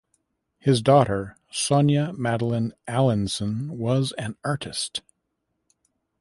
His 0.57 0.81
daughter 0.81 1.37
Sonya 1.51 2.11
Madeleine 2.17 2.73
Allinson 2.87 3.77
was 3.77 4.13
an 4.13 4.35
artist. 4.43 5.03